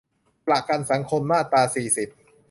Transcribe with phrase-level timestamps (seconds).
[0.47, 2.09] ประกันสังคม มาตรา สี่สิบ